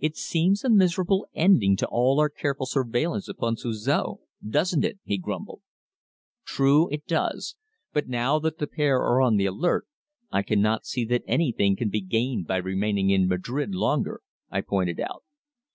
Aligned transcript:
"It 0.00 0.16
seems 0.16 0.64
a 0.64 0.70
miserable 0.70 1.26
ending 1.34 1.76
to 1.76 1.86
all 1.88 2.20
our 2.20 2.30
careful 2.30 2.64
surveillance 2.64 3.28
upon 3.28 3.56
Suzor 3.58 4.14
doesn't 4.48 4.82
it?" 4.82 4.98
he 5.04 5.18
grumbled. 5.18 5.60
"True, 6.46 6.88
it 6.88 7.06
does. 7.06 7.54
But 7.92 8.08
now 8.08 8.38
that 8.38 8.56
the 8.56 8.66
pair 8.66 8.96
are 8.96 9.20
on 9.20 9.36
the 9.36 9.44
alert 9.44 9.86
I 10.32 10.42
cannot 10.42 10.86
see 10.86 11.04
that 11.04 11.22
anything 11.26 11.76
can 11.76 11.90
be 11.90 12.00
gained 12.00 12.46
by 12.46 12.56
remaining 12.56 13.10
in 13.10 13.28
Madrid 13.28 13.74
longer," 13.74 14.22
I 14.50 14.62
pointed 14.62 15.00
out. 15.00 15.22